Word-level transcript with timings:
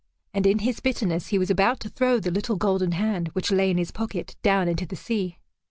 And 0.33 0.47
in 0.47 0.57
his 0.65 0.79
bitterness 0.79 1.27
he 1.27 1.37
was 1.37 1.51
about 1.51 1.79
to 1.81 1.89
throw 1.89 2.19
the 2.19 2.31
little 2.31 2.55
golden 2.55 2.93
hand 2.93 3.27
which 3.33 3.51
lay 3.51 3.69
in 3.69 3.77
his 3.77 3.91
pocket 3.91 4.35
down 4.41 4.67
into 4.67 4.87
the 4.87 4.95
sea. 4.95 5.37